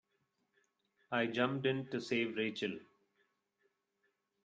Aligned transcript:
I 1.11 1.27
jumped 1.27 1.67
in 1.67 1.85
to 1.91 2.01
save 2.01 2.35
Rachel. 2.35 2.79